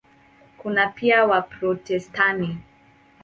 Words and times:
Kuna 0.57 0.87
pia 0.87 1.25
Waprotestanti. 1.25 2.57